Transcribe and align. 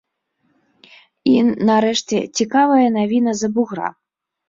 І, 1.33 1.35
нарэшце, 1.69 2.25
цікавая 2.41 2.83
навіна 2.99 3.29
з-за 3.41 3.55
бугра. 3.57 3.97